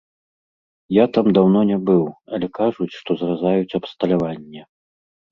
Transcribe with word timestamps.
Я 0.95 1.03
там 1.17 1.27
даўно 1.37 1.59
не 1.71 1.75
быў, 1.89 1.99
але 2.37 2.47
кажуць, 2.59 2.87
што 3.01 3.17
зразаюць 3.21 3.75
абсталяванне. 3.79 4.61